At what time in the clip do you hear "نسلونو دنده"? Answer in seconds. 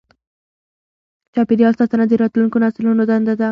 2.65-3.33